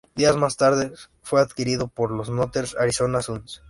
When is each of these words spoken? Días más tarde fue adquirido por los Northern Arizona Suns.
Días 0.15 0.35
más 0.35 0.57
tarde 0.57 0.91
fue 1.21 1.41
adquirido 1.41 1.87
por 1.87 2.09
los 2.09 2.27
Northern 2.27 2.67
Arizona 2.79 3.21
Suns. 3.21 3.59